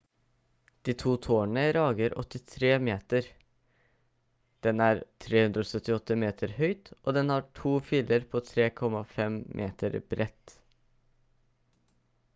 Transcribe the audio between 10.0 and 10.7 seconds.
bredt